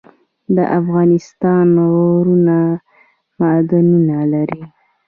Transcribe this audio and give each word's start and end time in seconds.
د 0.55 0.57
افغانستان 0.79 1.67
غرونه 1.93 2.57
معدنونه 3.39 4.17
لري 4.33 4.61